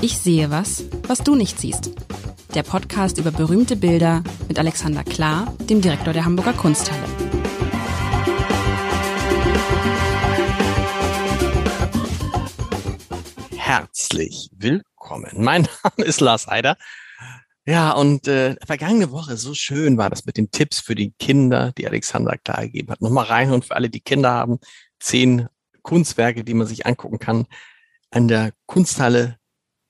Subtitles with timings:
[0.00, 1.90] Ich sehe was, was du nicht siehst.
[2.54, 7.02] Der Podcast über berühmte Bilder mit Alexander Klar, dem Direktor der Hamburger Kunsthalle.
[13.56, 15.32] Herzlich willkommen.
[15.42, 16.76] Mein Name ist Lars Heider.
[17.66, 21.72] Ja, und äh, vergangene Woche, so schön war das mit den Tipps für die Kinder,
[21.76, 23.02] die Alexander klar gegeben hat.
[23.02, 24.60] Nochmal rein und für alle, die Kinder haben,
[25.00, 25.48] zehn
[25.82, 27.46] Kunstwerke, die man sich angucken kann
[28.12, 29.38] an der Kunsthalle,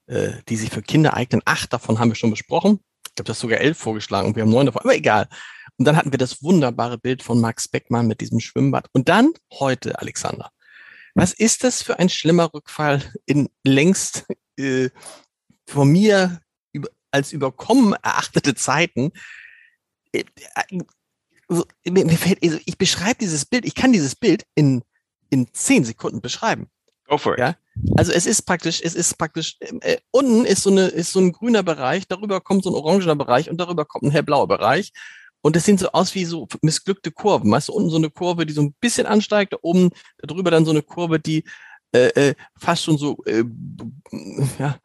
[0.08, 1.42] äh, die sich für Kinder eignen.
[1.44, 2.80] Acht davon haben wir schon besprochen.
[3.06, 5.28] Ich glaube, das sogar elf vorgeschlagen und wir haben neun davon, aber egal.
[5.76, 8.88] Und dann hatten wir das wunderbare Bild von Max Beckmann mit diesem Schwimmbad.
[8.92, 10.50] Und dann heute, Alexander.
[11.14, 14.26] Was ist das für ein schlimmer Rückfall in längst
[14.56, 14.90] äh,
[15.66, 16.40] von mir
[17.10, 19.12] als überkommen erachtete Zeiten?
[20.12, 20.80] Äh, äh,
[21.48, 24.82] also, ich beschreibe dieses Bild, ich kann dieses Bild in,
[25.30, 26.68] in zehn Sekunden beschreiben.
[27.06, 27.38] Go for it.
[27.38, 27.56] Ja?
[27.96, 31.32] Also es ist praktisch, es ist praktisch, äh, unten ist so, eine, ist so ein
[31.32, 34.92] grüner Bereich, darüber kommt so ein orangener Bereich und darüber kommt ein hellblauer Bereich.
[35.40, 37.50] Und das sieht so aus wie so missglückte Kurven.
[37.50, 40.64] Weißt du, unten so eine Kurve, die so ein bisschen ansteigt, da oben darüber dann
[40.64, 41.44] so eine Kurve, die
[41.92, 43.44] äh, äh, fast schon so äh,
[44.58, 44.78] ja,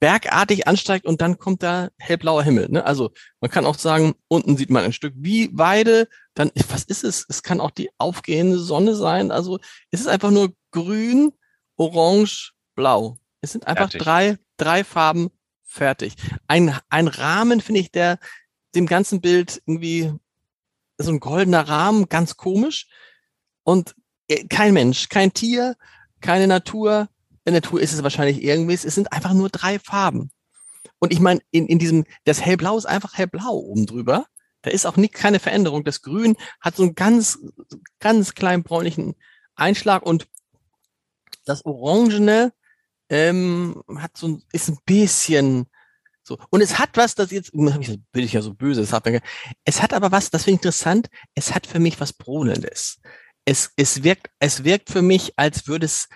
[0.00, 2.68] bergartig ansteigt und dann kommt da hellblauer Himmel.
[2.70, 2.84] Ne?
[2.84, 7.04] Also man kann auch sagen, unten sieht man ein Stück wie Weide, dann, was ist
[7.04, 7.26] es?
[7.28, 9.30] Es kann auch die aufgehende Sonne sein.
[9.30, 9.58] Also
[9.90, 11.32] es ist einfach nur grün,
[11.80, 13.16] orange, blau.
[13.40, 14.02] Es sind einfach fertig.
[14.02, 15.30] drei, drei Farben
[15.64, 16.14] fertig.
[16.46, 18.18] Ein, ein Rahmen, finde ich, der
[18.74, 20.12] dem ganzen Bild irgendwie
[20.98, 22.86] so ein goldener Rahmen, ganz komisch.
[23.62, 23.94] Und
[24.28, 25.74] äh, kein Mensch, kein Tier,
[26.20, 27.08] keine Natur.
[27.46, 30.30] In der Natur ist es wahrscheinlich irgendwie, es sind einfach nur drei Farben.
[30.98, 34.26] Und ich meine, in, in diesem, das Hellblau ist einfach hellblau oben drüber.
[34.60, 35.82] Da ist auch nicht keine Veränderung.
[35.84, 37.38] Das Grün hat so einen ganz,
[38.00, 39.14] ganz kleinen bräunlichen
[39.54, 40.28] Einschlag und
[41.50, 42.52] das Orangene
[43.10, 45.66] ähm, hat so ein, ist ein bisschen
[46.22, 46.38] so.
[46.50, 49.08] Und es hat was, das jetzt, bin ich ja so böse, es hat,
[49.64, 53.00] es hat aber was, das finde ich interessant, es hat für mich was Brodelndes.
[53.44, 56.08] Es, es wirkt, es wirkt für mich, als würde es,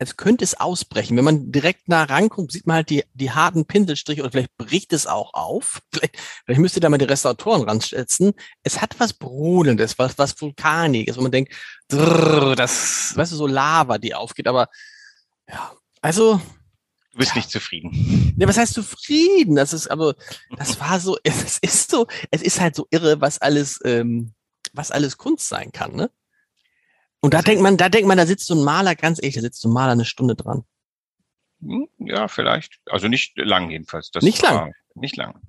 [0.00, 1.16] als könnte es ausbrechen.
[1.18, 4.94] Wenn man direkt nah rankommt, sieht man halt die, die harten Pinselstriche oder vielleicht bricht
[4.94, 5.82] es auch auf.
[5.92, 8.32] Vielleicht, vielleicht müsste da mal die Restauratoren ransetzen.
[8.62, 11.52] Es hat was Brodelndes, was, was Vulkaniges, wo man denkt,
[11.88, 14.68] drrr, das, weißt du, so Lava, die aufgeht, aber
[15.46, 16.40] ja, also.
[17.12, 17.36] Du bist ja.
[17.36, 18.34] nicht zufrieden.
[18.38, 19.56] Ja, was heißt zufrieden?
[19.56, 20.14] Das ist aber,
[20.56, 24.32] das war so, es ist so, es ist halt so irre, was alles, ähm,
[24.72, 26.10] was alles Kunst sein kann, ne?
[27.20, 29.42] Und da denkt man, da denkt man, da sitzt so ein Maler, ganz ehrlich, da
[29.42, 30.64] sitzt so ein Maler eine Stunde dran.
[31.60, 32.78] Hm, ja, vielleicht.
[32.86, 34.10] Also nicht lang jedenfalls.
[34.10, 34.72] Das nicht lang.
[34.94, 35.40] Nicht lang.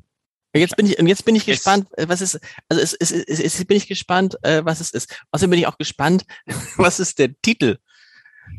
[0.53, 3.11] Jetzt bin ich, und jetzt bin ich gespannt, es, äh, was ist, also es, es,
[3.11, 5.17] es, es bin ich gespannt, äh, was es ist.
[5.31, 6.25] Außerdem bin ich auch gespannt,
[6.75, 7.77] was ist der Titel?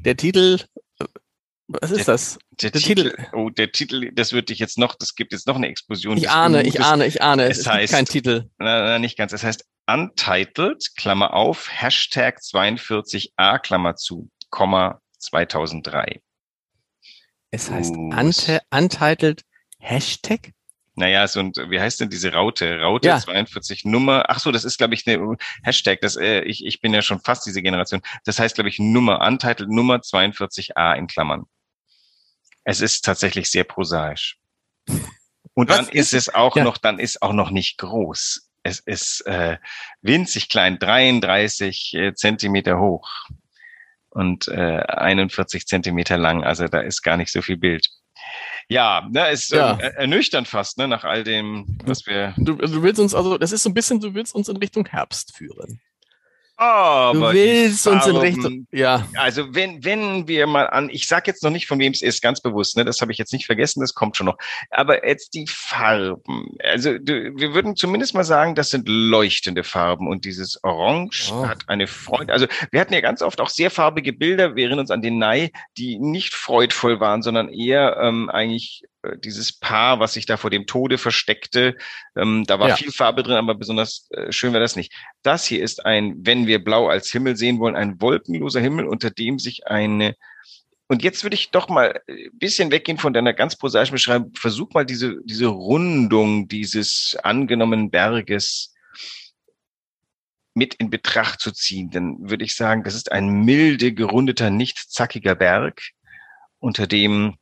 [0.01, 0.61] Der Titel,
[0.99, 1.05] äh,
[1.69, 2.39] was ist der, das?
[2.63, 5.47] Der, der Titel, Titel, oh, der Titel, das wird dich jetzt noch, das gibt jetzt
[5.47, 6.17] noch eine Explosion.
[6.17, 7.45] Ich ahne, ich ahne, ich ahne.
[7.45, 8.49] Es, es heißt, kein Titel.
[8.57, 9.35] Na, na, nicht ganz.
[9.35, 16.21] Es heißt Untitled, Klammer auf, Hashtag 42a, Klammer zu, Komma 2003.
[17.51, 18.11] Es heißt uh,
[18.71, 19.43] Untitled
[19.79, 20.53] Hashtag?
[20.95, 22.81] Naja, so und wie heißt denn diese Raute?
[22.81, 23.19] Raute ja.
[23.19, 24.25] 42 Nummer.
[24.29, 26.01] Ach so, das ist glaube ich eine Hashtag.
[26.01, 28.03] Das äh, ich ich bin ja schon fast diese Generation.
[28.25, 31.45] Das heißt glaube ich Nummer Untitled Nummer 42a in Klammern.
[32.65, 34.39] Es ist tatsächlich sehr prosaisch.
[35.55, 36.65] Und Was dann ist, ist es auch ja.
[36.65, 38.49] noch, dann ist auch noch nicht groß.
[38.63, 39.59] Es ist äh,
[40.01, 43.09] winzig klein, 33 äh, Zentimeter hoch
[44.11, 46.45] und äh, 41 Zentimeter lang.
[46.45, 47.89] Also da ist gar nicht so viel Bild.
[48.69, 49.77] Ja, ne, ist ja.
[49.79, 52.35] Äh, ernüchternd fast, ne, nach all dem, was wir.
[52.37, 54.87] Du, du willst uns, also das ist so ein bisschen, du willst uns in Richtung
[54.87, 55.81] Herbst führen.
[56.63, 59.09] Aber du willst uns in Richtung, ja.
[59.17, 62.23] Also wenn, wenn wir mal an, ich sag jetzt noch nicht, von wem es ist,
[62.23, 64.39] ganz bewusst, ne, das habe ich jetzt nicht vergessen, das kommt schon noch.
[64.71, 66.57] Aber jetzt die Farben.
[66.63, 71.49] Also du, wir würden zumindest mal sagen, das sind leuchtende Farben und dieses Orange oh.
[71.49, 72.33] hat eine Freude.
[72.33, 75.19] Also wir hatten ja ganz oft auch sehr farbige Bilder, wir erinnern uns an den
[75.19, 78.85] Nei, die nicht freudvoll waren, sondern eher ähm, eigentlich
[79.19, 81.77] dieses Paar, was sich da vor dem Tode versteckte.
[82.17, 82.77] Ähm, da war ja.
[82.77, 84.93] viel Farbe drin, aber besonders äh, schön war das nicht.
[85.23, 89.11] Das hier ist ein, wenn wir blau als Himmel sehen wollen, ein wolkenloser Himmel, unter
[89.11, 90.15] dem sich eine
[90.89, 94.35] und jetzt würde ich doch mal ein bisschen weggehen von deiner ganz prosaischen Beschreibung.
[94.35, 98.75] Versuch mal diese, diese Rundung dieses angenommenen Berges
[100.53, 101.89] mit in Betracht zu ziehen.
[101.91, 105.81] Dann würde ich sagen, das ist ein milde, gerundeter, nicht zackiger Berg,
[106.59, 107.39] unter dem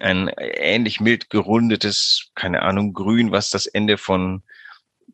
[0.00, 4.42] ein ähnlich mild gerundetes, keine Ahnung, Grün, was das Ende von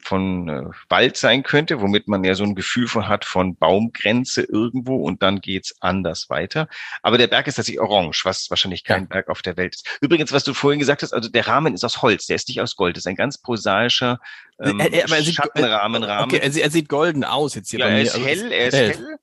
[0.01, 4.43] von äh, Wald sein könnte, womit man ja so ein Gefühl von hat von Baumgrenze
[4.43, 6.69] irgendwo und dann geht's anders weiter.
[7.03, 9.09] Aber der Berg ist tatsächlich orange, was wahrscheinlich kein ja.
[9.09, 9.99] Berg auf der Welt ist.
[10.01, 12.61] Übrigens, was du vorhin gesagt hast, also der Rahmen ist aus Holz, der ist nicht
[12.61, 14.19] aus Gold, das ist ein ganz prosaischer
[14.63, 16.05] ähm, er, er, er Schattenrahmen.
[16.05, 17.99] Okay, er, er, sieht golden aus jetzt hier ja, bei mir.
[17.99, 18.95] Er ist also, hell, er ist hell.
[18.95, 19.19] hell.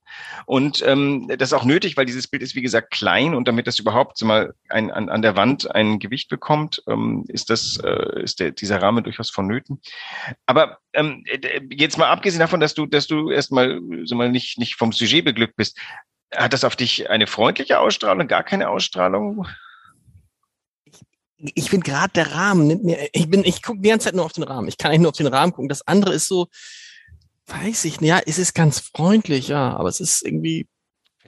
[0.46, 3.68] Und ähm, das ist auch nötig, weil dieses Bild ist, wie gesagt, klein und damit
[3.68, 7.80] das überhaupt so mal ein, an, an der Wand ein Gewicht bekommt, ähm, ist das,
[7.84, 9.80] äh, ist der, dieser Rahmen durchaus vonnöten.
[10.46, 11.24] Aber ähm,
[11.70, 15.26] jetzt mal abgesehen davon, dass du, dass du erstmal so mal nicht, nicht vom Sujet
[15.26, 15.78] beglückt bist,
[16.34, 19.48] hat das auf dich eine freundliche Ausstrahlung, gar keine Ausstrahlung?
[21.40, 24.26] Ich bin gerade der Rahmen nimmt mir, ich bin, ich gucke die ganze Zeit nur
[24.26, 24.68] auf den Rahmen.
[24.68, 25.70] Ich kann eigentlich nur auf den Rahmen gucken.
[25.70, 26.48] Das andere ist so,
[27.48, 30.68] weiß ich nicht, ja, es ist ganz freundlich, ja, aber es ist irgendwie,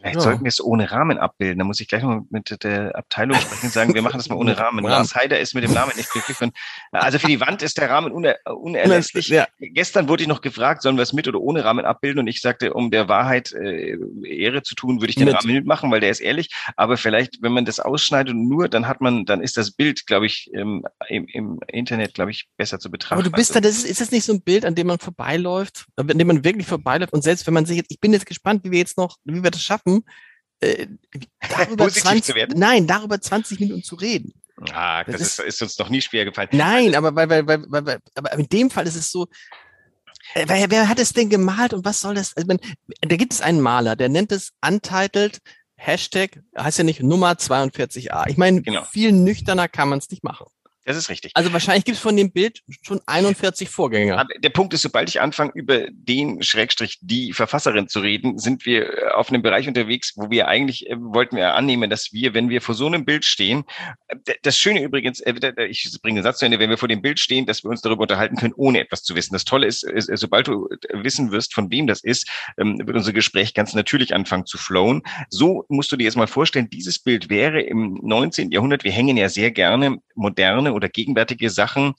[0.01, 0.21] Vielleicht ja.
[0.21, 1.59] sollten wir es ohne Rahmen abbilden.
[1.59, 4.35] Da muss ich gleich noch mit der Abteilung sprechen und sagen, wir machen das mal
[4.35, 4.83] ohne Rahmen.
[4.83, 6.41] Lars Heider ist mit dem Rahmen nicht glücklich.
[6.41, 6.55] Und,
[6.91, 9.27] also für die Wand ist der Rahmen uner unerlässlich.
[9.27, 9.47] Ja.
[9.59, 12.21] Gestern wurde ich noch gefragt, sollen wir es mit oder ohne Rahmen abbilden?
[12.21, 15.35] Und ich sagte, um der Wahrheit äh, Ehre zu tun, würde ich den mit.
[15.35, 16.49] Rahmen mitmachen, weil der ist ehrlich.
[16.75, 20.07] Aber vielleicht, wenn man das ausschneidet und nur, dann hat man, dann ist das Bild,
[20.07, 23.21] glaube ich, ähm, im, im Internet, glaube ich, besser zu betrachten.
[23.21, 24.87] Aber du bist also, da, das ist, ist das nicht so ein Bild, an dem
[24.87, 27.13] man vorbeiläuft, an dem man wirklich vorbeiläuft?
[27.13, 29.43] Und selbst wenn man sich jetzt, ich bin jetzt gespannt, wie wir jetzt noch, wie
[29.43, 29.90] wir das schaffen,
[30.61, 30.87] äh,
[31.49, 34.33] darüber 20, nein, darüber 20 Minuten zu reden.
[34.71, 36.49] Ah, das, das ist, ist, uns noch nie schwer gefallen.
[36.51, 39.27] Nein, aber, weil, weil, weil, weil, aber in dem Fall ist es so,
[40.35, 42.35] äh, wer, wer hat es denn gemalt und was soll das?
[42.37, 42.47] Also,
[43.01, 45.39] da gibt es einen Maler, der nennt es Untitled
[45.75, 48.27] Hashtag, heißt ja nicht Nummer 42a.
[48.27, 48.83] Ich meine, genau.
[48.83, 50.45] viel nüchterner kann man es nicht machen.
[50.83, 51.31] Das ist richtig.
[51.35, 54.17] Also wahrscheinlich gibt es von dem Bild schon 41 Vorgänger.
[54.17, 58.65] Aber der Punkt ist, sobald ich anfange, über den Schrägstrich die Verfasserin zu reden, sind
[58.65, 62.33] wir äh, auf einem Bereich unterwegs, wo wir eigentlich, äh, wollten wir annehmen, dass wir,
[62.33, 63.63] wenn wir vor so einem Bild stehen,
[64.07, 65.33] äh, das Schöne übrigens, äh,
[65.69, 67.81] ich bringe den Satz zu Ende, wenn wir vor dem Bild stehen, dass wir uns
[67.81, 69.33] darüber unterhalten können, ohne etwas zu wissen.
[69.33, 73.13] Das Tolle ist, ist sobald du wissen wirst, von wem das ist, ähm, wird unser
[73.13, 75.03] Gespräch ganz natürlich anfangen zu flowen.
[75.29, 78.49] So musst du dir jetzt mal vorstellen, dieses Bild wäre im 19.
[78.49, 81.93] Jahrhundert, wir hängen ja sehr gerne moderne oder gegenwärtige Sachen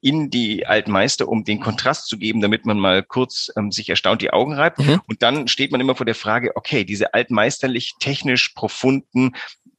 [0.00, 3.88] in die alten Meister, um den Kontrast zu geben, damit man mal kurz ähm, sich
[3.88, 4.78] erstaunt die Augen reibt.
[4.78, 5.00] Mhm.
[5.06, 9.32] Und dann steht man immer vor der Frage, okay, diese altmeisterlich technisch profunden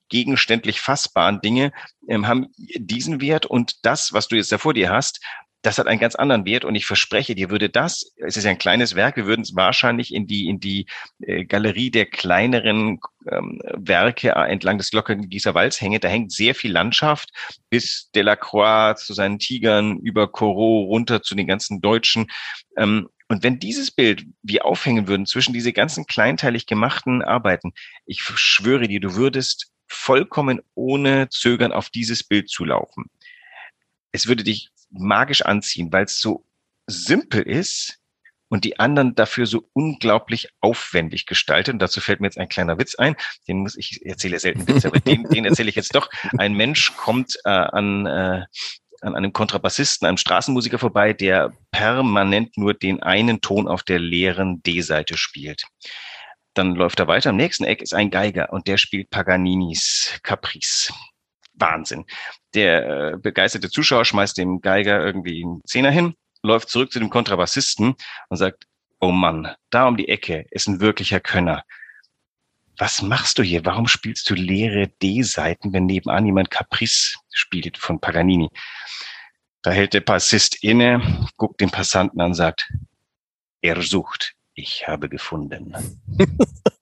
[0.10, 1.72] gegenständlich fassbaren Dinge
[2.08, 5.22] ähm, haben diesen Wert und das, was du jetzt da vor dir hast,
[5.62, 8.52] das hat einen ganz anderen Wert und ich verspreche dir, würde das, es ist ja
[8.52, 10.86] ein kleines Werk, wir würden es wahrscheinlich in die, in die
[11.20, 16.00] äh, Galerie der kleineren ähm, Werke entlang des Glockengießer Walds hänge.
[16.00, 17.32] Da hängt sehr viel Landschaft
[17.70, 22.28] bis Delacroix zu seinen Tigern über Corot runter zu den ganzen Deutschen.
[22.78, 27.74] Ähm, und wenn dieses Bild wir aufhängen würden zwischen diese ganzen kleinteilig gemachten Arbeiten,
[28.06, 33.06] ich schwöre dir, du würdest vollkommen ohne Zögern auf dieses Bild zulaufen.
[34.12, 36.45] Es würde dich magisch anziehen, weil es so
[36.88, 38.00] simpel ist
[38.50, 41.74] und die anderen dafür so unglaublich aufwendig gestaltet.
[41.74, 43.15] Und dazu fällt mir jetzt ein kleiner Witz ein.
[43.47, 46.09] Den muss ich, ich erzähle selten Witze, aber den, den erzähle ich jetzt doch.
[46.38, 48.45] Ein Mensch kommt äh, an, äh,
[49.01, 54.62] an einem Kontrabassisten, einem Straßenmusiker vorbei, der permanent nur den einen Ton auf der leeren
[54.63, 55.63] D-Seite spielt.
[56.56, 57.30] Dann läuft er weiter.
[57.30, 60.91] Am nächsten Eck ist ein Geiger und der spielt Paganinis Caprice.
[61.60, 62.06] Wahnsinn.
[62.54, 67.10] Der äh, begeisterte Zuschauer schmeißt dem Geiger irgendwie einen Zehner hin, läuft zurück zu dem
[67.10, 67.96] Kontrabassisten
[68.30, 68.66] und sagt,
[69.00, 71.64] oh Mann, da um die Ecke ist ein wirklicher Könner.
[72.78, 73.66] Was machst du hier?
[73.66, 78.50] Warum spielst du leere D-Seiten, wenn nebenan jemand Caprice spielt von Paganini?
[79.62, 82.72] Da hält der Bassist inne, guckt den Passanten an und sagt,
[83.62, 85.75] er sucht, ich habe gefunden.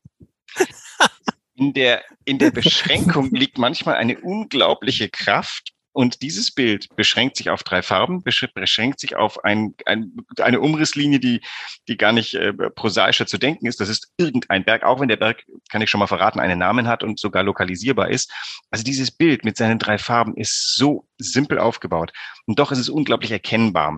[1.58, 5.74] in der, in der Beschränkung liegt manchmal eine unglaubliche Kraft.
[5.92, 11.20] Und dieses Bild beschränkt sich auf drei Farben, beschränkt sich auf ein, ein, eine Umrisslinie,
[11.20, 11.42] die,
[11.88, 13.82] die gar nicht äh, prosaischer zu denken ist.
[13.82, 16.88] Das ist irgendein Berg, auch wenn der Berg, kann ich schon mal verraten, einen Namen
[16.88, 18.32] hat und sogar lokalisierbar ist.
[18.70, 22.14] Also dieses Bild mit seinen drei Farben ist so simpel aufgebaut.
[22.46, 23.98] Und doch ist es unglaublich erkennbar.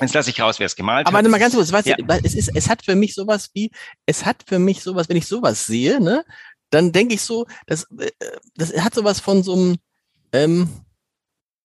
[0.00, 1.24] Jetzt lasse ich raus, wer es gemalt Aber hat.
[1.24, 1.96] Aber mal ganz kurz, weißt ja.
[1.96, 3.70] du, es ist, es hat für mich sowas wie,
[4.06, 6.24] es hat für mich sowas, wenn ich sowas sehe, ne,
[6.70, 8.10] dann denke ich so, das, äh,
[8.54, 9.76] das hat sowas von so einem,
[10.32, 10.68] ähm,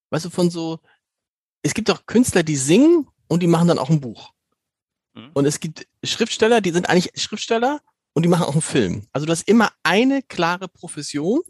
[0.09, 0.79] weißt du, von so,
[1.63, 4.33] es gibt auch Künstler, die singen und die machen dann auch ein Buch.
[5.13, 5.31] Mhm.
[5.33, 7.81] Und es gibt Schriftsteller, die sind eigentlich Schriftsteller
[8.13, 9.07] und die machen auch einen Film.
[9.11, 11.41] Also du hast immer eine klare Profession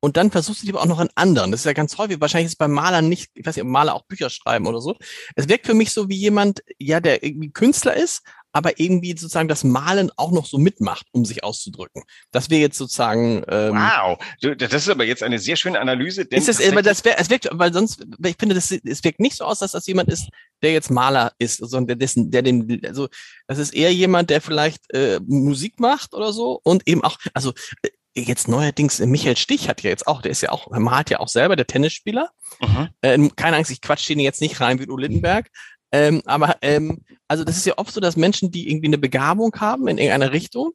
[0.00, 1.50] und dann versuchst du die aber auch noch an anderen.
[1.50, 2.20] Das ist ja ganz häufig.
[2.20, 4.80] Wahrscheinlich ist es beim Malern nicht, ich weiß nicht, ob Maler auch Bücher schreiben oder
[4.80, 4.96] so.
[5.34, 8.22] Es wirkt für mich so wie jemand, ja, der irgendwie Künstler ist,
[8.56, 12.04] aber irgendwie sozusagen das Malen auch noch so mitmacht, um sich auszudrücken.
[12.30, 13.44] Das wäre jetzt sozusagen.
[13.48, 14.18] Ähm, wow,
[14.56, 16.22] das ist aber jetzt eine sehr schöne Analyse.
[16.22, 19.36] Ist das, aber das wär, es wirkt, weil sonst, ich finde, das, es wirkt nicht
[19.36, 20.30] so aus, dass das jemand ist,
[20.62, 23.08] der jetzt Maler ist, sondern der dessen, der dem, also
[23.46, 27.52] das ist eher jemand, der vielleicht äh, Musik macht oder so und eben auch, also
[27.82, 31.10] äh, jetzt neuerdings äh, Michael Stich hat ja jetzt auch, der ist ja auch, malt
[31.10, 32.30] ja auch selber, der Tennisspieler.
[32.60, 32.88] Mhm.
[33.02, 35.50] Äh, keine Angst, ich quatsch den jetzt nicht rein wie Udo Lindenberg.
[35.92, 39.54] Ähm, aber ähm, also das ist ja oft so, dass Menschen, die irgendwie eine Begabung
[39.58, 40.72] haben in irgendeiner Richtung,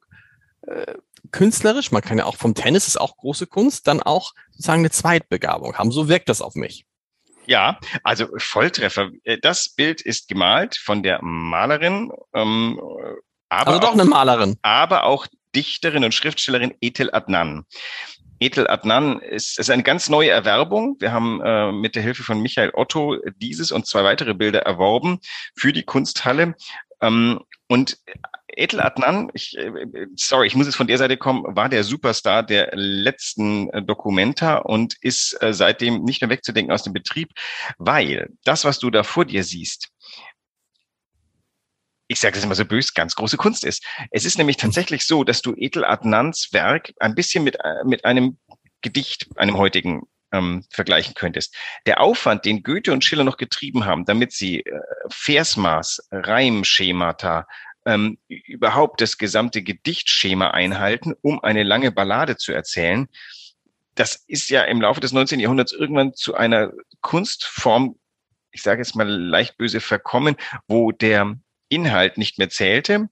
[0.66, 0.94] äh,
[1.30, 4.90] künstlerisch, man kann ja auch vom Tennis, ist auch große Kunst, dann auch sozusagen eine
[4.90, 5.92] Zweitbegabung haben.
[5.92, 6.86] So wirkt das auf mich.
[7.46, 9.10] Ja, also Volltreffer.
[9.24, 12.12] Äh, das Bild ist gemalt von der Malerin.
[12.34, 12.80] Ähm,
[13.48, 14.56] aber also doch auch, eine Malerin.
[14.62, 17.66] Aber auch Dichterin und Schriftstellerin Ethel Adnan.
[18.42, 20.96] Ethel Adnan ist, ist eine ganz neue Erwerbung.
[20.98, 25.20] Wir haben äh, mit der Hilfe von Michael Otto dieses und zwei weitere Bilder erworben
[25.56, 26.54] für die Kunsthalle.
[27.00, 27.98] Ähm, und
[28.48, 29.70] Ethel Adnan, ich, äh,
[30.16, 34.58] sorry, ich muss jetzt von der Seite kommen, war der Superstar der letzten äh, Dokumenta
[34.58, 37.30] und ist äh, seitdem nicht mehr wegzudenken aus dem Betrieb,
[37.78, 39.91] weil das, was du da vor dir siehst,
[42.12, 43.84] ich sage das immer so bös, ganz große Kunst ist.
[44.10, 48.04] Es ist nämlich tatsächlich so, dass du Edel Adnans Werk ein bisschen mit, äh, mit
[48.04, 48.38] einem
[48.82, 50.02] Gedicht, einem heutigen,
[50.32, 51.54] ähm, vergleichen könntest.
[51.86, 57.46] Der Aufwand, den Goethe und Schiller noch getrieben haben, damit sie äh, Versmaß, Reimschemata,
[57.84, 63.08] ähm, überhaupt das gesamte Gedichtschema einhalten, um eine lange Ballade zu erzählen,
[63.94, 65.40] das ist ja im Laufe des 19.
[65.40, 67.98] Jahrhunderts irgendwann zu einer Kunstform,
[68.52, 71.36] ich sage jetzt mal leicht böse, verkommen, wo der
[71.72, 73.08] Inhalt nicht mehr zählte,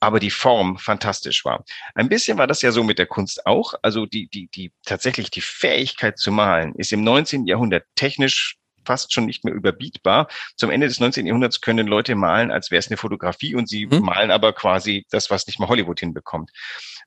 [0.00, 1.64] aber die Form fantastisch war.
[1.94, 3.74] Ein bisschen war das ja so mit der Kunst auch.
[3.82, 7.46] Also die, die, die, tatsächlich die Fähigkeit zu malen ist im 19.
[7.46, 10.28] Jahrhundert technisch fast schon nicht mehr überbietbar.
[10.56, 11.26] Zum Ende des 19.
[11.26, 14.00] Jahrhunderts können Leute malen, als wäre es eine Fotografie und sie hm.
[14.02, 16.50] malen aber quasi das, was nicht mal Hollywood hinbekommt.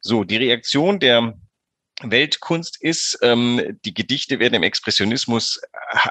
[0.02, 1.36] So, die Reaktion der
[2.02, 6.10] Weltkunst ist, ähm, die Gedichte werden im Expressionismus äh,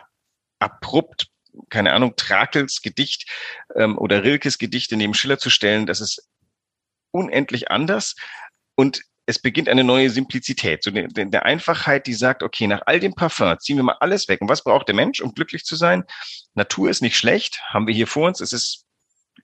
[0.59, 1.27] abrupt
[1.71, 3.31] keine Ahnung, Trakels Gedicht
[3.75, 6.29] ähm, oder Rilkes Gedichte neben Schiller zu stellen, das ist
[7.11, 8.15] unendlich anders
[8.75, 13.01] und es beginnt eine neue Simplizität, so der, der Einfachheit, die sagt, okay, nach all
[13.01, 14.41] dem Parfum ziehen wir mal alles weg.
[14.41, 16.05] Und was braucht der Mensch, um glücklich zu sein?
[16.55, 18.41] Natur ist nicht schlecht, haben wir hier vor uns.
[18.41, 18.87] Es ist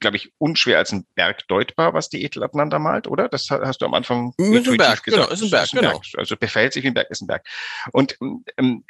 [0.00, 3.28] glaube ich, unschwer als ein Berg deutbar, was die Ethel aneinander malt, oder?
[3.28, 5.04] Das hast du am Anfang ist ein Berg, gesagt.
[5.04, 6.00] Genau, ist ein Berg, genau.
[6.16, 7.46] Also verhält sich wie ein Berg, ist ein Berg.
[7.92, 8.18] Und
[8.58, 8.84] ähm,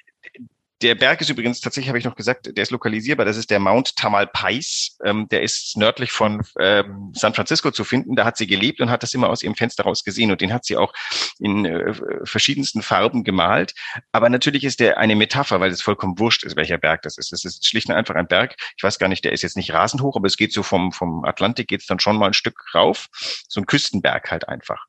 [0.82, 3.24] der Berg ist übrigens tatsächlich, habe ich noch gesagt, der ist lokalisierbar.
[3.24, 4.96] Das ist der Mount Tamalpais.
[5.04, 8.16] Ähm, der ist nördlich von ähm, San Francisco zu finden.
[8.16, 10.30] Da hat sie gelebt und hat das immer aus ihrem Fenster raus gesehen.
[10.30, 10.92] Und den hat sie auch
[11.38, 13.74] in äh, verschiedensten Farben gemalt.
[14.10, 17.32] Aber natürlich ist der eine Metapher, weil es vollkommen wurscht ist, welcher Berg das ist.
[17.32, 18.56] Es ist schlicht und einfach ein Berg.
[18.76, 20.90] Ich weiß gar nicht, der ist jetzt nicht rasend hoch, aber es geht so vom,
[20.90, 23.06] vom Atlantik geht's dann schon mal ein Stück rauf.
[23.48, 24.84] So ein Küstenberg halt einfach.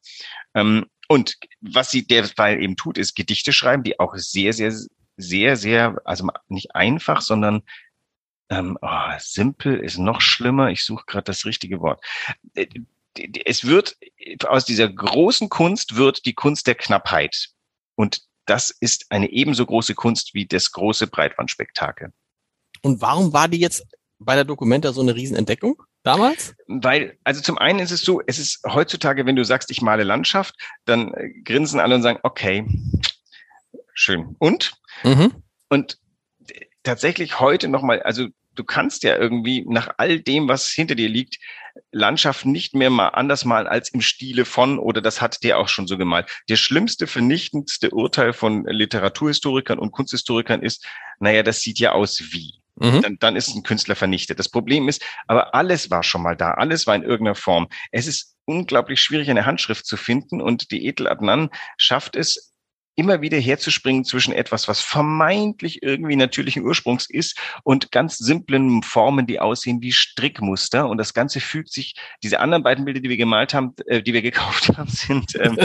[0.55, 4.73] Ähm, und was sie derweil eben tut, ist Gedichte schreiben, die auch sehr, sehr
[5.17, 7.63] sehr, sehr, also nicht einfach, sondern
[8.49, 10.69] ähm, oh, simpel ist noch schlimmer.
[10.69, 12.03] Ich suche gerade das richtige Wort.
[12.55, 12.67] Äh,
[13.45, 13.95] es wird
[14.45, 17.49] aus dieser großen Kunst wird die Kunst der Knappheit.
[17.95, 22.11] Und das ist eine ebenso große Kunst wie das große Breitbandspektakel.
[22.81, 23.85] Und warum war die jetzt
[24.19, 26.55] bei der Dokumenta so eine Riesenentdeckung damals?
[26.67, 30.03] Weil, also zum einen ist es so, es ist heutzutage, wenn du sagst, ich male
[30.03, 30.55] Landschaft,
[30.85, 32.65] dann äh, grinsen alle und sagen, okay,
[33.93, 34.35] schön.
[34.39, 34.73] Und?
[35.03, 35.33] Mhm.
[35.69, 35.97] Und
[36.83, 41.39] tatsächlich heute nochmal, also du kannst ja irgendwie nach all dem, was hinter dir liegt,
[41.91, 45.67] Landschaft nicht mehr mal anders malen als im Stile von oder das hat der auch
[45.67, 46.27] schon so gemalt.
[46.49, 50.85] Der schlimmste, vernichtendste Urteil von Literaturhistorikern und Kunsthistorikern ist,
[51.19, 52.59] naja, das sieht ja aus wie.
[52.75, 53.01] Mhm.
[53.01, 54.39] Dann, dann ist ein Künstler vernichtet.
[54.39, 57.67] Das Problem ist, aber alles war schon mal da, alles war in irgendeiner Form.
[57.91, 62.52] Es ist unglaublich schwierig, eine Handschrift zu finden und die Edel Adnan schafft es,
[62.95, 69.25] immer wieder herzuspringen zwischen etwas, was vermeintlich irgendwie natürlichen Ursprungs ist und ganz simplen Formen,
[69.25, 70.87] die aussehen wie Strickmuster.
[70.87, 74.13] Und das Ganze fügt sich, diese anderen beiden Bilder, die wir gemalt haben, äh, die
[74.13, 75.57] wir gekauft haben, sind, ähm,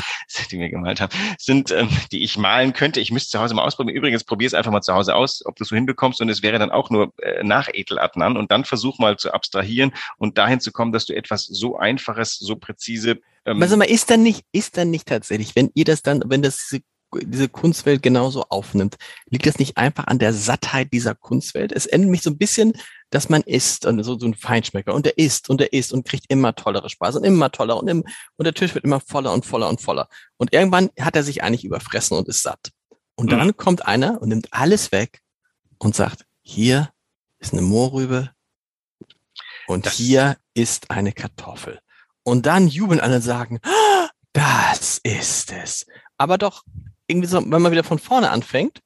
[0.51, 3.01] die wir gemalt haben, sind, ähm, die ich malen könnte.
[3.01, 3.97] Ich müsste zu Hause mal ausprobieren.
[3.97, 6.21] Übrigens, probier es einfach mal zu Hause aus, ob du es so hinbekommst.
[6.21, 8.37] Und es wäre dann auch nur äh, nach Edel Adnan.
[8.37, 12.39] Und dann versuch mal zu abstrahieren und dahin zu kommen, dass du etwas so Einfaches,
[12.39, 16.03] so präzise ähm, also mal, ist dann nicht, ist dann nicht tatsächlich, wenn ihr das
[16.03, 16.77] dann, wenn das
[17.15, 18.97] diese Kunstwelt genauso aufnimmt.
[19.31, 21.73] Liegt das nicht einfach an der Sattheit dieser Kunstwelt?
[21.73, 22.73] Es endet mich so ein bisschen,
[23.11, 26.07] dass man isst und so, so ein Feinschmecker und der isst und der isst und
[26.07, 28.05] kriegt immer tollere Speisen und immer toller und, im,
[28.37, 30.09] und der Tisch wird immer voller und voller und voller.
[30.37, 32.71] Und irgendwann hat er sich eigentlich überfressen und ist satt.
[33.15, 33.57] Und dann mhm.
[33.57, 35.23] kommt einer und nimmt alles weg
[35.79, 36.91] und sagt, hier
[37.39, 38.31] ist eine Mohrrübe
[39.67, 41.81] und das hier ist eine Kartoffel.
[42.23, 45.87] Und dann jubeln alle und sagen, "Ah, das ist es.
[46.17, 46.65] Aber doch
[47.09, 48.81] irgendwie so, wenn man wieder von vorne anfängt,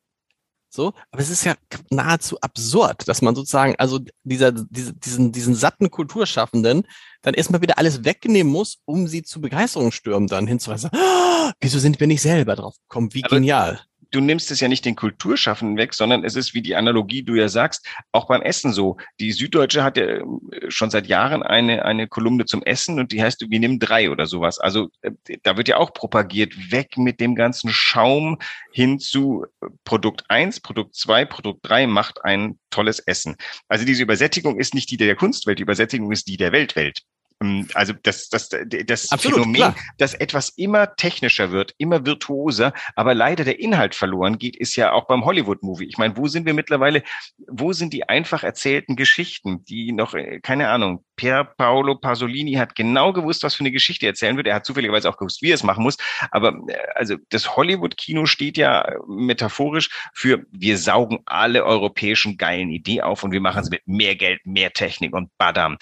[0.75, 1.55] so, aber es ist ja
[1.91, 6.85] nahezu absurd, dass man sozusagen, also dieser, diese, diesen, diesen satten Kulturschaffenden
[7.21, 10.89] dann erstmal wieder alles wegnehmen muss, um sie zu Begeisterungsstürmen dann hinzuweisen.
[10.95, 13.13] Oh, wieso sind wir nicht selber drauf gekommen?
[13.13, 13.83] Wie Aber genial.
[14.13, 17.35] Du nimmst es ja nicht den Kulturschaffenden weg, sondern es ist wie die Analogie, du
[17.35, 18.99] ja sagst, auch beim Essen so.
[19.19, 20.23] Die Süddeutsche hat ja äh,
[20.69, 24.27] schon seit Jahren eine, eine Kolumne zum Essen und die heißt, wir nehmen drei oder
[24.27, 24.59] sowas.
[24.59, 28.39] Also äh, da wird ja auch propagiert, weg mit dem ganzen Schaum
[28.71, 33.37] hin zu äh, Produkt eins, Produkt zwei, Produkt drei macht ein tolles Essen.
[33.69, 37.03] Also diese Übersättigung ist nicht die der Kunstwelt, die Übersättigung ist die der Weltwelt.
[37.43, 39.77] Ähm, Also das, das, das Absolut, Phänomen, klar.
[39.99, 44.93] dass etwas immer technischer wird, immer virtuoser, aber leider der Inhalt verloren geht, ist ja
[44.93, 45.87] auch beim Hollywood-Movie.
[45.87, 47.03] Ich meine, wo sind wir mittlerweile,
[47.49, 52.75] wo sind die einfach erzählten Geschichten, die noch, äh, keine Ahnung, Pier Paolo Pasolini hat
[52.75, 54.47] genau gewusst, was für eine Geschichte er erzählen wird.
[54.47, 55.97] Er hat zufälligerweise auch gewusst, wie er es machen muss.
[56.31, 62.71] Aber äh, also das Hollywood-Kino steht ja äh, metaphorisch für, wir saugen alle europäischen geilen
[62.71, 65.79] Ideen auf und wir machen sie mit mehr Geld, mehr Technik und Badam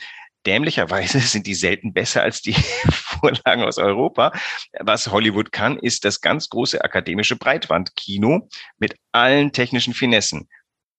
[0.46, 2.54] dämlicherweise sind die selten besser als die
[2.90, 4.32] Vorlagen aus Europa.
[4.80, 10.48] Was Hollywood kann, ist das ganz große akademische Breitwandkino mit allen technischen Finessen.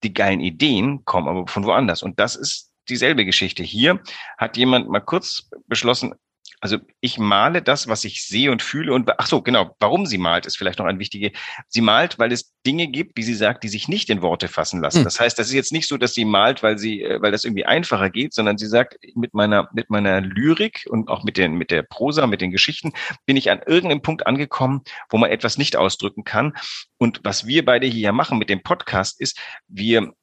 [0.03, 2.03] Die geilen Ideen kommen aber von woanders.
[2.03, 3.63] Und das ist dieselbe Geschichte.
[3.63, 4.01] Hier
[4.37, 6.15] hat jemand mal kurz beschlossen,
[6.61, 10.19] also ich male das, was ich sehe und fühle und ach so, genau, warum sie
[10.19, 11.31] malt, ist vielleicht noch ein wichtiger.
[11.67, 14.79] Sie malt, weil es Dinge gibt, wie sie sagt, die sich nicht in Worte fassen
[14.79, 14.99] lassen.
[14.99, 15.03] Hm.
[15.05, 17.45] Das heißt, das ist jetzt nicht so, dass sie malt, weil sie, äh, weil das
[17.45, 21.55] irgendwie einfacher geht, sondern sie sagt, mit meiner, mit meiner Lyrik und auch mit den,
[21.55, 22.93] mit der Prosa, mit den Geschichten
[23.25, 26.53] bin ich an irgendeinem Punkt angekommen, wo man etwas nicht ausdrücken kann.
[26.99, 30.13] Und was wir beide hier machen mit dem Podcast ist, wir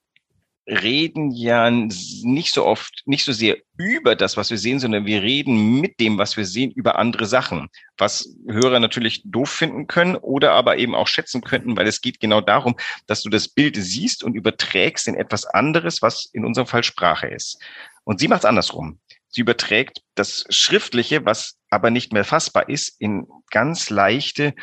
[0.68, 5.22] reden ja nicht so oft, nicht so sehr über das, was wir sehen, sondern wir
[5.22, 10.16] reden mit dem, was wir sehen, über andere Sachen, was Hörer natürlich doof finden können
[10.16, 13.76] oder aber eben auch schätzen könnten, weil es geht genau darum, dass du das Bild
[13.76, 17.58] siehst und überträgst in etwas anderes, was in unserem Fall Sprache ist.
[18.04, 19.00] Und sie macht es andersrum.
[19.30, 24.54] Sie überträgt das Schriftliche, was aber nicht mehr fassbar ist, in ganz leichte,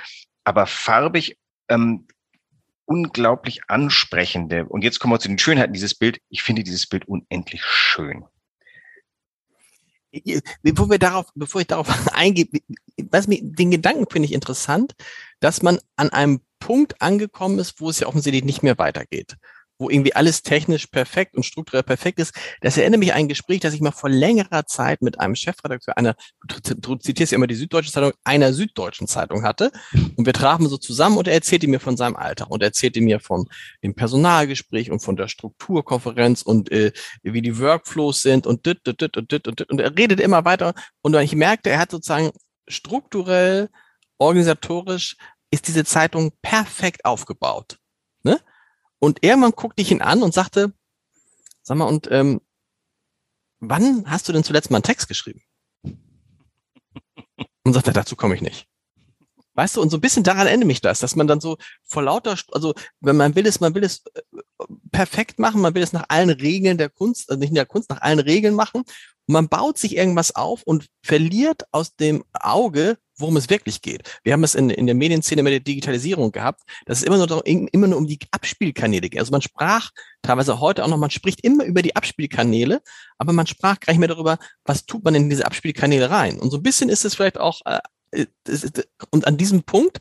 [0.44, 2.08] aber farbig ähm,
[2.86, 4.66] unglaublich ansprechende.
[4.66, 6.20] Und jetzt kommen wir zu den Schönheiten dieses Bild.
[6.30, 8.26] Ich finde dieses Bild unendlich schön.
[10.62, 12.48] Bevor wir darauf, bevor ich darauf eingehe,
[13.10, 14.94] was mir, den Gedanken finde ich interessant,
[15.40, 19.36] dass man an einem Punkt angekommen ist, wo es ja offensichtlich nicht mehr weitergeht.
[19.78, 22.34] Wo irgendwie alles technisch perfekt und strukturell perfekt ist.
[22.62, 25.98] Das erinnert mich an ein Gespräch, das ich mal vor längerer Zeit mit einem Chefredakteur
[25.98, 29.72] einer, du, zitierst ja immer die Süddeutsche Zeitung, einer süddeutschen Zeitung hatte.
[30.16, 33.02] Und wir trafen so zusammen und er erzählte mir von seinem Alltag und er erzählte
[33.02, 33.48] mir von
[33.84, 36.92] dem Personalgespräch und von der Strukturkonferenz und äh,
[37.24, 39.70] wie die Workflows sind und dit, dit, dit, und dit und dit.
[39.70, 40.74] Und er redet immer weiter.
[41.02, 42.32] Und ich merkte, er hat sozusagen
[42.68, 43.70] strukturell,
[44.18, 45.18] organisatorisch
[45.52, 47.78] ist diese Zeitung perfekt aufgebaut.
[48.24, 48.40] Ne?
[49.00, 50.74] Und irgendwann guckte ich ihn an und sagte,
[51.62, 52.42] sag mal, und ähm,
[53.60, 55.42] wann hast du denn zuletzt mal einen Text geschrieben?
[57.64, 58.68] Und sagte, dazu komme ich nicht.
[59.56, 62.04] Weißt du, und so ein bisschen daran erinnert mich das, dass man dann so vor
[62.04, 64.22] lauter, also wenn man will es, man will es äh,
[64.92, 67.90] perfekt machen, man will es nach allen Regeln der Kunst, also nicht in der Kunst,
[67.90, 68.84] nach allen Regeln machen.
[69.28, 74.20] Man baut sich irgendwas auf und verliert aus dem Auge, worum es wirklich geht.
[74.24, 77.46] Wir haben es in, in der Medienszene mit der Digitalisierung gehabt, dass es immer nur,
[77.46, 79.20] immer nur um die Abspielkanäle geht.
[79.20, 82.82] Also man sprach teilweise heute auch noch, man spricht immer über die Abspielkanäle,
[83.18, 86.40] aber man sprach gar nicht mehr darüber, was tut man in diese Abspielkanäle rein.
[86.40, 87.80] Und so ein bisschen ist es vielleicht auch, äh,
[88.48, 90.00] es ist- und an diesem Punkt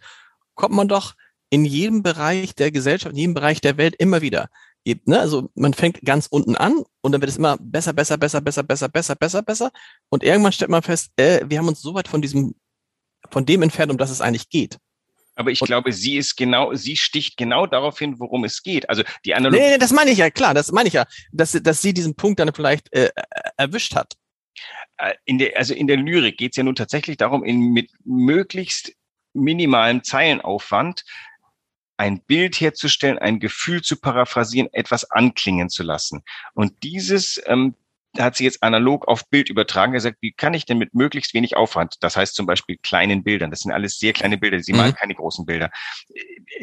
[0.54, 1.14] kommt man doch
[1.50, 4.48] in jedem Bereich der Gesellschaft, in jedem Bereich der Welt immer wieder.
[4.85, 5.18] Ne?
[5.18, 8.62] Also man fängt ganz unten an und dann wird es immer besser, besser, besser, besser,
[8.62, 9.73] besser, besser, besser, besser.
[10.11, 12.55] Und irgendwann stellt man fest, äh, wir haben uns so weit von diesem,
[13.31, 14.79] von dem entfernt, um das es eigentlich geht.
[15.37, 18.88] Aber ich Und- glaube, sie ist genau, sie sticht genau darauf hin, worum es geht.
[18.88, 19.62] Also die Analogie.
[19.62, 22.14] Nee, nee, das meine ich ja, klar, das meine ich ja, dass, dass sie diesen
[22.14, 23.23] Punkt dann vielleicht äh, äh,
[23.57, 24.14] erwischt hat.
[24.99, 27.90] äh, in der, also in der Lyrik geht es ja nun tatsächlich darum, in, mit
[28.05, 28.92] möglichst
[29.33, 31.05] minimalem Zeilenaufwand
[31.96, 36.22] ein Bild herzustellen, ein Gefühl zu paraphrasieren, etwas anklingen zu lassen.
[36.54, 37.74] Und dieses ähm,
[38.18, 41.57] hat sie jetzt analog auf Bild übertragen, gesagt, wie kann ich denn mit möglichst wenig
[41.57, 44.78] Aufwand, das heißt zum Beispiel kleinen Bildern, das sind alles sehr kleine Bilder, sie Mhm.
[44.78, 45.70] malen keine großen Bilder,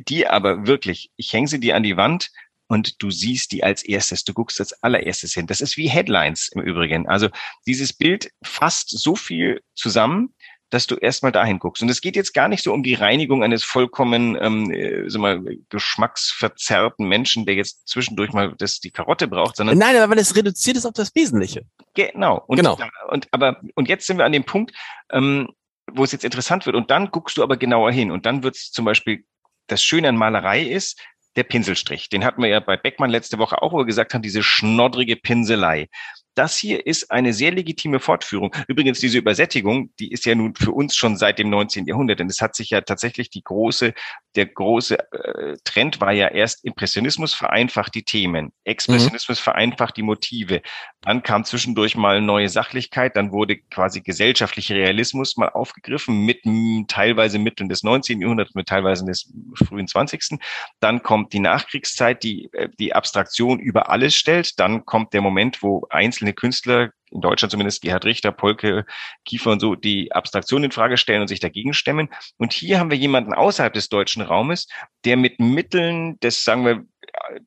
[0.07, 2.29] die aber wirklich, ich hänge sie dir an die Wand
[2.67, 5.45] und du siehst die als erstes, du guckst als allererstes hin.
[5.45, 7.09] Das ist wie Headlines im Übrigen.
[7.09, 7.27] Also
[7.67, 10.33] dieses Bild fasst so viel zusammen,
[10.71, 11.83] dass du erstmal dahin guckst.
[11.83, 15.19] Und es geht jetzt gar nicht so um die Reinigung eines vollkommen ähm, äh, so
[15.19, 19.77] mal, geschmacksverzerrten Menschen, der jetzt zwischendurch mal das, die Karotte braucht, sondern.
[19.77, 21.65] Nein, aber weil es reduziert ist auf das Wesentliche.
[21.93, 22.43] Genau.
[22.47, 22.77] Und, genau.
[23.09, 24.73] Und, aber, und jetzt sind wir an dem Punkt,
[25.11, 25.49] ähm,
[25.91, 26.75] wo es jetzt interessant wird.
[26.75, 28.09] Und dann guckst du aber genauer hin.
[28.09, 29.25] Und dann wird es zum Beispiel,
[29.67, 30.99] das Schöne an Malerei ist,
[31.35, 32.09] der Pinselstrich.
[32.09, 35.15] Den hatten wir ja bei Beckmann letzte Woche auch, wo wir gesagt haben, diese schnoddrige
[35.15, 35.87] Pinselei.
[36.35, 38.55] Das hier ist eine sehr legitime Fortführung.
[38.67, 41.85] Übrigens, diese Übersättigung, die ist ja nun für uns schon seit dem 19.
[41.85, 43.93] Jahrhundert, denn es hat sich ja tatsächlich die große,
[44.35, 49.43] der große äh, Trend war ja erst Impressionismus vereinfacht die Themen, Expressionismus mhm.
[49.43, 50.61] vereinfacht die Motive.
[51.01, 56.41] Dann kam zwischendurch mal neue Sachlichkeit, dann wurde quasi gesellschaftlicher Realismus mal aufgegriffen mit
[56.87, 58.21] teilweise Mitteln des 19.
[58.21, 60.39] Jahrhunderts, mit teilweise des frühen 20.
[60.79, 64.59] Dann kommt die Nachkriegszeit, die äh, die Abstraktion über alles stellt.
[64.59, 68.85] Dann kommt der Moment, wo einzelne einzelne Künstler, in Deutschland zumindest Gerhard Richter, Polke,
[69.25, 72.09] Kiefer und so, die Abstraktion in Frage stellen und sich dagegen stemmen.
[72.37, 74.67] Und hier haben wir jemanden außerhalb des deutschen Raumes,
[75.03, 76.85] der mit Mitteln des, sagen wir,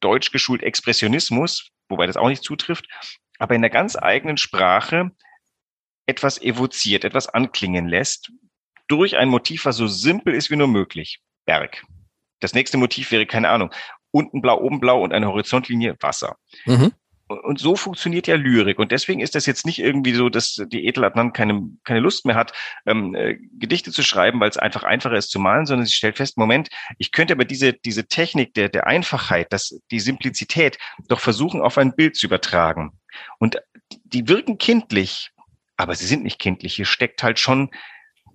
[0.01, 2.87] deutsch geschult Expressionismus, wobei das auch nicht zutrifft,
[3.39, 5.11] aber in der ganz eigenen Sprache
[6.07, 8.31] etwas evoziert, etwas anklingen lässt,
[8.89, 11.21] durch ein Motiv, was so simpel ist wie nur möglich.
[11.47, 11.83] Berg.
[12.41, 13.71] Das nächste Motiv wäre, keine Ahnung,
[14.11, 16.37] unten blau, oben blau und eine Horizontlinie Wasser.
[16.67, 16.93] Mhm.
[17.43, 18.79] Und so funktioniert ja Lyrik.
[18.79, 22.25] Und deswegen ist das jetzt nicht irgendwie so, dass die Ethel Adnan keine, keine Lust
[22.25, 22.53] mehr hat,
[22.87, 26.17] ähm, äh, Gedichte zu schreiben, weil es einfach einfacher ist zu malen, sondern sie stellt
[26.17, 26.69] fest, Moment,
[26.99, 31.79] ich könnte aber diese, diese Technik der, der Einfachheit, das, die Simplizität doch versuchen, auf
[31.79, 32.93] ein Bild zu übertragen.
[33.39, 33.59] Und
[34.05, 35.31] die wirken kindlich,
[35.77, 36.75] aber sie sind nicht kindlich.
[36.75, 37.71] Hier steckt halt schon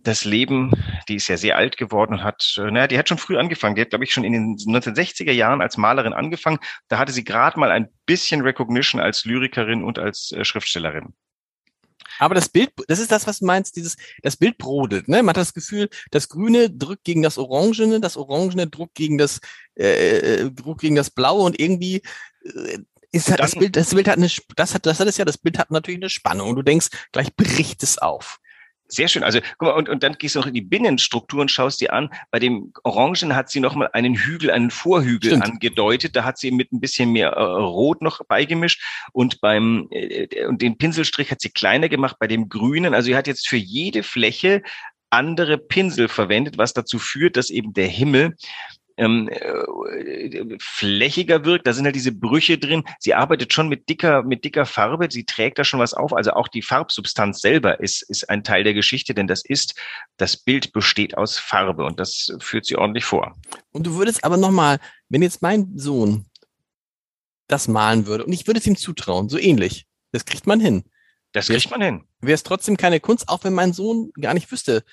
[0.04, 0.72] das Leben,
[1.08, 3.76] die ist ja sehr alt geworden und hat, äh, naja, die hat schon früh angefangen.
[3.76, 6.60] Die hat, glaube ich, schon in den 1960er Jahren als Malerin angefangen.
[6.88, 11.14] Da hatte sie gerade mal ein bisschen Recognition als Lyrikerin und als äh, Schriftstellerin.
[12.20, 15.24] Aber das Bild, das ist das, was du meinst, dieses, das Bild brodelt, ne?
[15.24, 19.40] Man hat das Gefühl, das Grüne drückt gegen das Orangene, das Orangene drückt gegen das,
[19.76, 22.02] äh, äh drückt gegen das Blaue und irgendwie
[22.44, 22.80] äh,
[23.12, 25.38] ist halt das Bild, das Bild hat eine, das hat, das hat es ja, das
[25.38, 28.40] Bild hat natürlich eine Spannung und du denkst, gleich bricht es auf.
[28.92, 29.24] Sehr schön.
[29.24, 31.94] Also guck mal, und, und dann gehst du noch in die Binnenstruktur und schaust dir
[31.94, 32.10] an.
[32.32, 35.46] Bei dem Orangen hat sie nochmal einen Hügel, einen Vorhügel Stimmt.
[35.46, 36.16] angedeutet.
[36.16, 38.82] Da hat sie mit ein bisschen mehr äh, Rot noch beigemischt.
[39.14, 42.94] Und beim äh, und den Pinselstrich hat sie kleiner gemacht bei dem Grünen.
[42.96, 44.64] Also sie hat jetzt für jede Fläche
[45.12, 48.36] andere Pinsel verwendet, was dazu führt, dass eben der Himmel
[49.00, 51.66] ähm, äh, flächiger wirkt.
[51.66, 52.84] Da sind halt diese Brüche drin.
[53.00, 55.08] Sie arbeitet schon mit dicker, mit dicker Farbe.
[55.10, 56.14] Sie trägt da schon was auf.
[56.14, 59.76] Also auch die Farbsubstanz selber ist, ist ein Teil der Geschichte, denn das ist,
[60.18, 63.36] das Bild besteht aus Farbe und das führt sie ordentlich vor.
[63.72, 66.26] Und du würdest aber nochmal, wenn jetzt mein Sohn
[67.48, 70.84] das malen würde und ich würde es ihm zutrauen, so ähnlich, das kriegt man hin.
[71.32, 72.04] Das kriegt man hin.
[72.22, 74.84] Wäre es trotzdem keine Kunst, auch wenn mein Sohn gar nicht wüsste,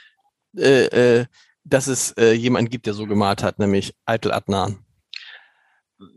[0.56, 1.26] äh, äh,
[1.66, 4.78] dass es äh, jemanden gibt, der so gemalt hat, nämlich Eitel Adnan.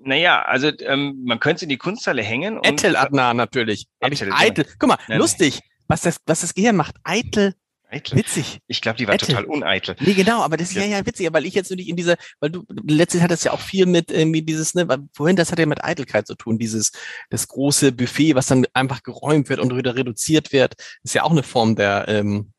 [0.03, 2.57] Naja, also ähm, man könnte es in die Kunsthalle hängen.
[2.57, 3.87] Und, Eitel Adnan natürlich.
[3.99, 4.65] Eitel, Eitel.
[4.77, 6.95] Guck mal, nein, lustig, was das, was das Gehirn macht.
[7.03, 7.53] Eitel
[7.91, 8.17] Eitel.
[8.17, 8.59] Witzig.
[8.67, 9.27] Ich glaube, die war Eitel.
[9.27, 9.95] total uneitel.
[9.99, 12.51] Nee, genau, aber das ist ja, ja witzig, weil ich jetzt nicht in dieser, weil
[12.51, 15.65] du, letztlich hat das ja auch viel mit irgendwie dieses, ne, vorhin, das hat ja
[15.65, 16.91] mit Eitelkeit zu tun, dieses,
[17.29, 21.31] das große Buffet, was dann einfach geräumt wird und wieder reduziert wird, ist ja auch
[21.31, 22.51] eine Form der, ähm,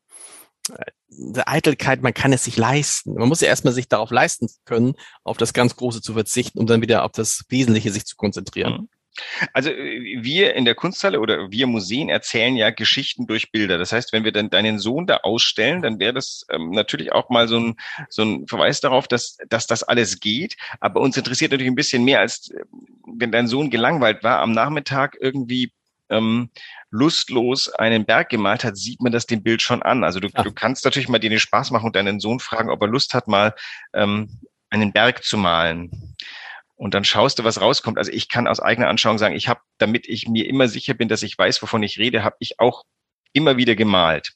[1.45, 3.13] Eitelkeit, man kann es sich leisten.
[3.15, 6.67] Man muss ja erstmal sich darauf leisten können, auf das ganz Große zu verzichten, um
[6.67, 8.73] dann wieder auf das Wesentliche sich zu konzentrieren.
[8.73, 8.89] Mhm.
[9.53, 13.77] Also äh, wir in der Kunsthalle oder wir Museen erzählen ja Geschichten durch Bilder.
[13.77, 17.29] Das heißt, wenn wir dann deinen Sohn da ausstellen, dann wäre das ähm, natürlich auch
[17.29, 17.75] mal so ein,
[18.09, 20.55] so ein Verweis darauf, dass, dass das alles geht.
[20.79, 22.63] Aber uns interessiert natürlich ein bisschen mehr, als äh,
[23.17, 25.73] wenn dein Sohn gelangweilt war, am Nachmittag irgendwie
[26.11, 26.51] ähm,
[26.91, 30.03] lustlos einen Berg gemalt hat, sieht man das dem Bild schon an.
[30.03, 32.81] Also du, du kannst natürlich mal dir den Spaß machen und deinen Sohn fragen, ob
[32.81, 33.55] er Lust hat, mal
[33.93, 36.15] ähm, einen Berg zu malen.
[36.75, 37.97] Und dann schaust du, was rauskommt.
[37.97, 41.09] Also ich kann aus eigener Anschauung sagen, ich habe, damit ich mir immer sicher bin,
[41.09, 42.83] dass ich weiß, wovon ich rede, habe ich auch
[43.33, 44.33] immer wieder gemalt.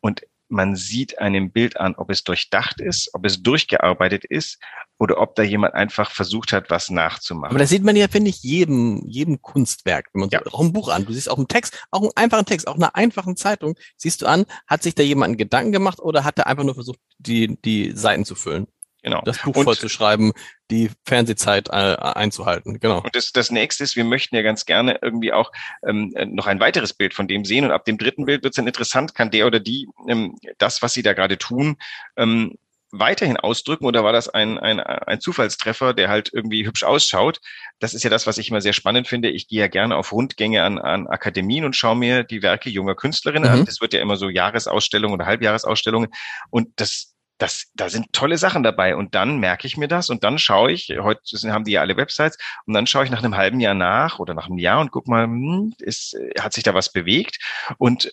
[0.00, 4.58] Und man sieht einem Bild an, ob es durchdacht ist, ob es durchgearbeitet ist
[4.98, 7.50] oder ob da jemand einfach versucht hat, was nachzumachen.
[7.50, 10.44] Aber das sieht man ja, finde ich, jedem, jedem Kunstwerk, wenn man ja.
[10.46, 11.06] auch ein Buch an.
[11.06, 14.26] Du siehst auch einen Text, auch einen einfachen Text, auch eine einfachen Zeitung, siehst du
[14.26, 17.60] an, hat sich da jemand einen Gedanken gemacht oder hat er einfach nur versucht, die,
[17.62, 18.66] die Seiten zu füllen?
[19.02, 19.22] Genau.
[19.24, 20.32] Das Buch vollzuschreiben,
[20.70, 22.78] die Fernsehzeit äh, einzuhalten.
[22.80, 23.00] Genau.
[23.00, 25.52] Und das, das nächste ist, wir möchten ja ganz gerne irgendwie auch
[25.86, 27.64] ähm, noch ein weiteres Bild von dem sehen.
[27.64, 30.82] Und ab dem dritten Bild wird es dann interessant, kann der oder die ähm, das,
[30.82, 31.76] was sie da gerade tun,
[32.16, 32.56] ähm,
[32.90, 37.40] weiterhin ausdrücken oder war das ein, ein, ein Zufallstreffer, der halt irgendwie hübsch ausschaut?
[37.80, 39.28] Das ist ja das, was ich immer sehr spannend finde.
[39.28, 42.94] Ich gehe ja gerne auf Rundgänge an, an Akademien und schaue mir die Werke junger
[42.94, 43.58] Künstlerinnen mhm.
[43.60, 43.64] an.
[43.66, 46.10] Das wird ja immer so Jahresausstellungen oder Halbjahresausstellungen.
[46.50, 48.96] Und das, das, da sind tolle Sachen dabei.
[48.96, 51.22] Und dann merke ich mir das und dann schaue ich, heute
[51.52, 54.34] haben die ja alle Websites, und dann schaue ich nach einem halben Jahr nach oder
[54.34, 57.38] nach einem Jahr und guck mal, hm, ist, hat sich da was bewegt?
[57.78, 58.12] Und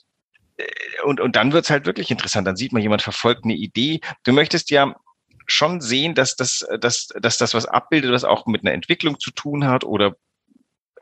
[1.04, 2.48] und, und dann wird's halt wirklich interessant.
[2.48, 4.00] Dann sieht man, jemand verfolgt eine Idee.
[4.24, 4.96] Du möchtest ja
[5.48, 9.32] schon sehen, dass das, dass, dass das was abbildet, was auch mit einer Entwicklung zu
[9.32, 10.16] tun hat oder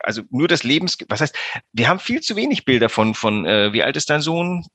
[0.00, 1.34] also nur das Lebens, was heißt,
[1.72, 4.66] wir haben viel zu wenig Bilder von, von äh, wie alt ist dein Sohn?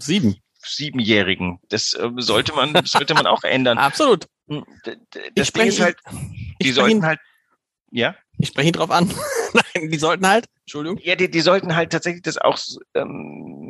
[0.00, 0.36] Sieben.
[0.66, 1.60] Siebenjährigen.
[1.68, 3.78] Das äh, sollte man, sollte man auch ändern.
[3.78, 4.26] Absolut.
[4.48, 4.64] Hm,
[5.34, 5.96] das Ding ist halt,
[6.60, 7.18] die sollten halt,
[7.90, 8.14] ja?
[8.38, 9.08] Ich spreche ihn drauf an.
[9.54, 10.98] Nein, die sollten halt, Entschuldigung.
[11.02, 12.58] Ja, die, die sollten halt tatsächlich das auch
[12.94, 13.63] ähm,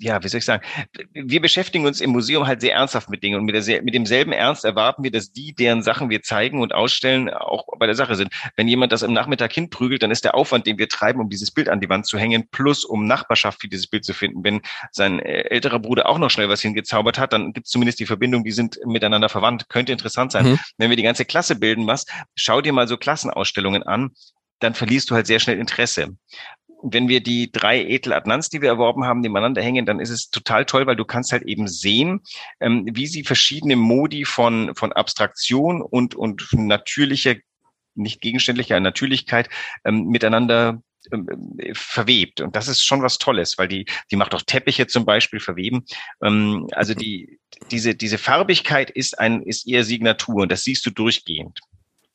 [0.00, 0.64] ja, wie soll ich sagen,
[1.12, 4.32] wir beschäftigen uns im Museum halt sehr ernsthaft mit Dingen und mit, der, mit demselben
[4.32, 8.14] Ernst erwarten wir, dass die, deren Sachen wir zeigen und ausstellen, auch bei der Sache
[8.14, 8.32] sind.
[8.56, 11.50] Wenn jemand das im Nachmittag hinprügelt, dann ist der Aufwand, den wir treiben, um dieses
[11.50, 14.42] Bild an die Wand zu hängen, plus um Nachbarschaft für dieses Bild zu finden.
[14.42, 18.00] Wenn sein äh, älterer Bruder auch noch schnell was hingezaubert hat, dann gibt es zumindest
[18.00, 19.68] die Verbindung, die sind miteinander verwandt.
[19.68, 20.46] Könnte interessant sein.
[20.46, 20.58] Mhm.
[20.78, 24.10] Wenn wir die ganze Klasse bilden was, schau dir mal so Klassenausstellungen an
[24.60, 26.16] dann verlierst du halt sehr schnell Interesse
[26.82, 30.30] wenn wir die drei Edel Adnans, die wir erworben haben, nebeneinander hängen, dann ist es
[30.30, 32.20] total toll, weil du kannst halt eben sehen,
[32.60, 37.36] ähm, wie sie verschiedene Modi von, von Abstraktion und, und natürlicher,
[37.94, 39.48] nicht gegenständlicher Natürlichkeit
[39.84, 41.26] ähm, miteinander ähm,
[41.72, 42.40] verwebt.
[42.40, 45.84] Und das ist schon was Tolles, weil die, die macht auch Teppiche zum Beispiel verweben.
[46.22, 47.38] Ähm, also die,
[47.70, 51.60] diese, diese Farbigkeit ist ein, ist ihr Signatur und das siehst du durchgehend.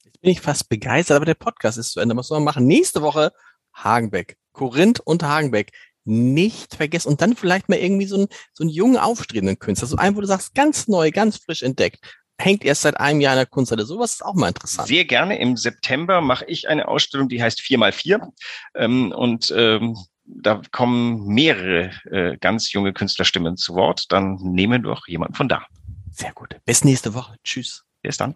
[0.04, 2.16] Jetzt bin ich fast begeistert, aber der Podcast ist zu Ende.
[2.16, 2.68] Was soll man machen?
[2.68, 3.32] Nächste Woche
[3.74, 4.38] Hagenbeck.
[4.56, 5.72] Korinth und Hagenbeck
[6.06, 9.98] nicht vergessen und dann vielleicht mal irgendwie so einen, so einen jungen, aufstrebenden Künstler, so
[9.98, 12.00] einen, wo du sagst, ganz neu, ganz frisch entdeckt,
[12.38, 13.86] hängt erst seit einem Jahr in der Kunsthalle.
[13.86, 14.88] Sowas ist auch mal interessant.
[14.88, 15.40] Sehr gerne.
[15.40, 18.22] Im September mache ich eine Ausstellung, die heißt 4x4
[18.76, 24.12] ähm, und ähm, da kommen mehrere äh, ganz junge Künstlerstimmen zu Wort.
[24.12, 25.66] Dann nehmen wir doch jemanden von da.
[26.12, 26.56] Sehr gut.
[26.66, 27.36] Bis nächste Woche.
[27.44, 27.84] Tschüss.
[28.02, 28.36] Bis dann.